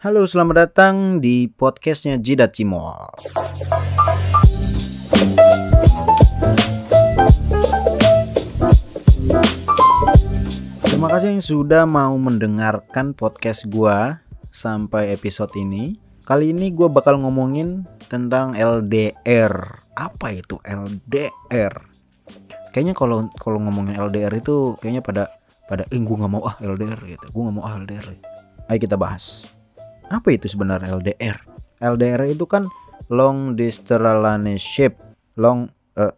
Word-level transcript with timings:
Halo, 0.00 0.24
selamat 0.24 0.56
datang 0.56 1.20
di 1.20 1.44
podcastnya 1.44 2.16
Jidat 2.16 2.56
Cimol. 2.56 2.96
Terima 10.88 11.04
kasih 11.12 11.36
yang 11.36 11.44
sudah 11.44 11.84
mau 11.84 12.16
mendengarkan 12.16 13.12
podcast 13.12 13.68
gua 13.68 14.24
sampai 14.48 15.12
episode 15.12 15.52
ini. 15.60 16.00
Kali 16.24 16.56
ini 16.56 16.72
gue 16.72 16.88
bakal 16.88 17.20
ngomongin 17.20 17.84
tentang 18.08 18.56
LDR. 18.56 19.84
Apa 20.00 20.32
itu 20.32 20.64
LDR? 20.64 21.76
Kayaknya 22.72 22.96
kalau 22.96 23.28
kalau 23.36 23.60
ngomongin 23.60 24.00
LDR 24.00 24.32
itu 24.32 24.80
kayaknya 24.80 25.04
pada 25.04 25.28
pada 25.68 25.84
eh 25.92 26.00
gue 26.00 26.16
nggak 26.16 26.32
mau 26.32 26.48
ah 26.48 26.56
LDR 26.56 27.04
gitu. 27.04 27.28
Gue 27.36 27.42
nggak 27.44 27.56
mau 27.60 27.68
ah 27.68 27.76
LDR. 27.76 28.16
Ayo 28.72 28.80
kita 28.80 28.96
bahas. 28.96 29.59
Apa 30.10 30.34
itu 30.34 30.50
sebenarnya 30.50 30.98
LDR? 30.98 31.38
LDR 31.78 32.26
itu 32.26 32.44
kan 32.44 32.66
long 33.06 33.54
distance 33.54 34.02
relationship. 34.02 34.98
Long 35.38 35.70
eh, 35.94 36.12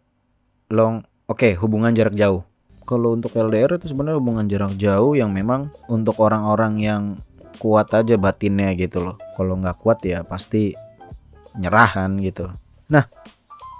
long 0.73 1.05
oke 1.28 1.37
okay, 1.37 1.52
hubungan 1.60 1.92
jarak 1.92 2.16
jauh. 2.16 2.41
Kalau 2.88 3.14
untuk 3.14 3.36
LDR 3.36 3.77
itu 3.77 3.92
sebenarnya 3.92 4.19
hubungan 4.19 4.48
jarak 4.48 4.74
jauh 4.80 5.12
yang 5.12 5.30
memang 5.30 5.70
untuk 5.86 6.19
orang-orang 6.19 6.80
yang 6.80 7.02
kuat 7.60 7.92
aja 7.92 8.16
batinnya 8.16 8.73
gitu 8.74 9.05
loh. 9.05 9.16
Kalau 9.36 9.60
nggak 9.60 9.78
kuat 9.78 10.02
ya 10.02 10.24
pasti 10.24 10.72
nyerahan 11.56 12.16
gitu. 12.19 12.48
Nah, 12.88 13.06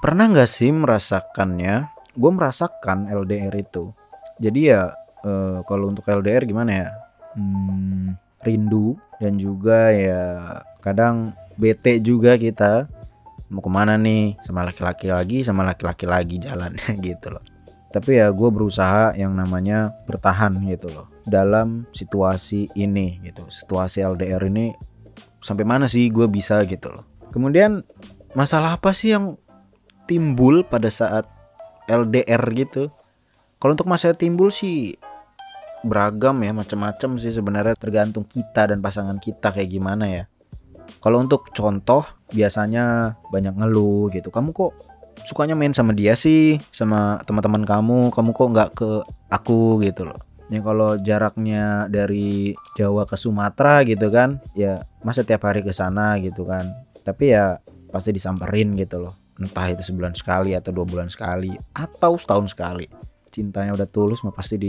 pernah 0.05 0.29
nggak 0.29 0.47
sih 0.47 0.71
merasakannya? 0.71 1.89
Gue 2.13 2.31
merasakan 2.31 3.09
LDR 3.09 3.53
itu. 3.57 3.97
Jadi 4.37 4.61
ya 4.69 4.93
eh, 5.25 5.59
kalau 5.65 5.89
untuk 5.89 6.05
LDR 6.05 6.45
gimana 6.45 6.71
ya? 6.71 6.89
Hmm, 7.33 8.13
rindu 8.43 8.99
dan 9.23 9.39
juga 9.39 9.95
ya 9.95 10.23
kadang 10.83 11.35
bete 11.57 12.03
juga 12.03 12.35
kita. 12.35 12.91
Mau 13.53 13.61
ke 13.61 13.69
mana 13.69 14.01
nih? 14.01 14.41
Sama 14.43 14.65
laki-laki 14.65 15.13
lagi 15.13 15.39
sama 15.45 15.63
laki-laki 15.63 16.09
lagi 16.09 16.37
jalannya 16.41 16.99
gitu 17.07 17.33
loh. 17.33 17.45
Tapi 17.93 18.17
ya 18.17 18.33
gue 18.33 18.49
berusaha 18.49 19.13
yang 19.13 19.37
namanya 19.37 19.93
bertahan 20.09 20.57
gitu 20.65 20.89
loh 20.89 21.13
dalam 21.29 21.85
situasi 21.93 22.73
ini 22.75 23.21
gitu. 23.23 23.45
Situasi 23.53 24.01
LDR 24.01 24.43
ini 24.49 24.73
sampai 25.45 25.69
mana 25.69 25.85
sih 25.85 26.09
gue 26.09 26.25
bisa 26.27 26.65
gitu 26.65 26.89
loh. 26.89 27.05
Kemudian 27.31 27.85
masalah 28.33 28.81
apa 28.81 28.97
sih 28.97 29.13
yang 29.13 29.37
timbul 30.09 30.65
pada 30.65 30.89
saat 30.89 31.29
LDR 31.85 32.43
gitu? 32.57 32.89
Kalau 33.61 33.77
untuk 33.77 33.87
masalah 33.87 34.17
timbul 34.17 34.49
sih 34.49 34.97
beragam 35.83 36.39
ya 36.43 36.55
macam-macam 36.55 37.19
sih 37.19 37.35
sebenarnya 37.35 37.75
tergantung 37.75 38.23
kita 38.27 38.71
dan 38.71 38.79
pasangan 38.79 39.19
kita 39.19 39.51
kayak 39.51 39.71
gimana 39.71 40.05
ya. 40.07 40.25
Kalau 41.03 41.23
untuk 41.23 41.51
contoh 41.55 42.07
biasanya 42.31 43.15
banyak 43.31 43.55
ngeluh 43.59 44.11
gitu. 44.15 44.31
Kamu 44.31 44.55
kok 44.55 44.73
sukanya 45.27 45.55
main 45.59 45.75
sama 45.75 45.95
dia 45.95 46.15
sih? 46.15 46.59
Sama 46.71 47.23
teman-teman 47.27 47.67
kamu? 47.67 48.11
Kamu 48.15 48.31
kok 48.35 48.49
nggak 48.55 48.71
ke 48.75 48.91
aku 49.31 49.83
gitu 49.83 50.07
loh. 50.07 50.19
Ya 50.53 50.61
kalau 50.61 51.01
jaraknya 51.01 51.89
dari 51.89 52.53
Jawa 52.77 53.09
ke 53.09 53.17
Sumatera 53.17 53.81
gitu 53.89 54.13
kan 54.13 54.37
ya 54.53 54.85
masa 55.01 55.25
tiap 55.25 55.49
hari 55.49 55.65
ke 55.65 55.73
sana 55.73 56.21
gitu 56.21 56.45
kan. 56.45 56.69
Tapi 57.03 57.33
ya 57.33 57.59
pasti 57.89 58.13
disamperin 58.13 58.77
gitu 58.77 59.01
loh. 59.03 59.15
Entah 59.41 59.73
itu 59.73 59.81
sebulan 59.81 60.13
sekali 60.13 60.53
atau 60.53 60.71
dua 60.71 60.85
bulan 60.85 61.09
sekali 61.09 61.57
atau 61.73 62.21
setahun 62.21 62.53
sekali. 62.53 62.85
Cintanya 63.33 63.73
udah 63.73 63.89
tulus 63.89 64.21
mah 64.21 64.37
pasti 64.37 64.61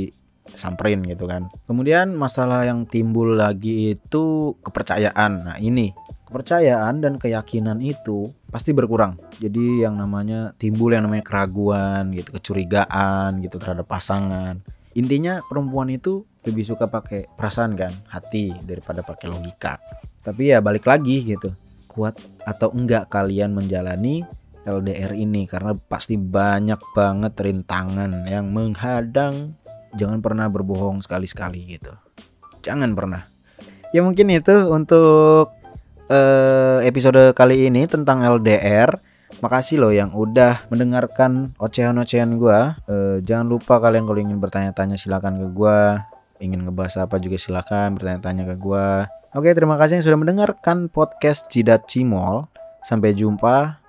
disamperin 0.52 1.06
gitu 1.08 1.30
kan 1.30 1.48
kemudian 1.70 2.12
masalah 2.12 2.68
yang 2.68 2.84
timbul 2.84 3.38
lagi 3.38 3.96
itu 3.96 4.54
kepercayaan 4.60 5.32
nah 5.48 5.58
ini 5.62 5.96
kepercayaan 6.34 6.98
dan 6.98 7.22
keyakinan 7.22 7.78
itu 7.78 8.34
pasti 8.50 8.74
berkurang. 8.74 9.22
Jadi 9.38 9.86
yang 9.86 10.02
namanya 10.02 10.58
timbul 10.58 10.90
yang 10.90 11.06
namanya 11.06 11.22
keraguan 11.22 12.10
gitu, 12.10 12.34
kecurigaan 12.34 13.38
gitu 13.46 13.62
terhadap 13.62 13.86
pasangan. 13.86 14.58
Intinya 14.98 15.46
perempuan 15.46 15.94
itu 15.94 16.26
lebih 16.42 16.66
suka 16.66 16.90
pakai 16.90 17.30
perasaan 17.30 17.78
kan, 17.78 17.94
hati 18.10 18.50
daripada 18.66 19.06
pakai 19.06 19.30
logika. 19.30 19.78
Tapi 20.26 20.50
ya 20.50 20.58
balik 20.58 20.90
lagi 20.90 21.22
gitu. 21.22 21.54
Kuat 21.86 22.18
atau 22.42 22.74
enggak 22.74 23.14
kalian 23.14 23.54
menjalani 23.54 24.26
LDR 24.66 25.14
ini 25.14 25.46
karena 25.46 25.78
pasti 25.78 26.18
banyak 26.18 26.82
banget 26.98 27.38
rintangan 27.38 28.26
yang 28.26 28.50
menghadang. 28.50 29.54
Jangan 29.94 30.20
pernah 30.20 30.50
berbohong 30.50 31.02
sekali-sekali 31.06 31.78
gitu. 31.78 31.94
Jangan 32.66 32.94
pernah. 32.98 33.22
Ya 33.94 34.02
mungkin 34.02 34.34
itu 34.34 34.54
untuk 34.74 35.54
uh, 36.10 36.80
episode 36.82 37.34
kali 37.38 37.70
ini 37.70 37.86
tentang 37.86 38.26
LDR. 38.26 38.90
Makasih 39.42 39.82
loh 39.82 39.94
yang 39.94 40.14
udah 40.14 40.70
mendengarkan 40.70 41.58
ocehan-ocehan 41.58 42.38
gue. 42.38 42.60
Uh, 42.86 43.18
jangan 43.26 43.50
lupa 43.50 43.82
kalian 43.82 44.06
kalau 44.06 44.20
ingin 44.22 44.38
bertanya-tanya 44.38 44.98
silakan 44.98 45.42
ke 45.42 45.48
gue. 45.54 45.80
Ingin 46.42 46.66
ngebahas 46.66 47.06
apa 47.06 47.18
juga 47.22 47.38
silakan 47.38 47.98
bertanya-tanya 47.98 48.50
ke 48.50 48.56
gue. 48.58 48.88
Oke, 49.34 49.50
terima 49.58 49.82
kasih 49.82 49.98
yang 50.00 50.06
sudah 50.06 50.20
mendengarkan 50.22 50.90
podcast 50.90 51.50
Jidat 51.50 51.90
Cimol. 51.90 52.46
Sampai 52.86 53.18
jumpa 53.18 53.82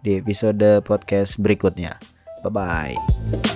di 0.00 0.16
episode 0.16 0.80
podcast 0.86 1.36
berikutnya. 1.36 2.00
Bye 2.40 2.52
bye. 2.52 3.47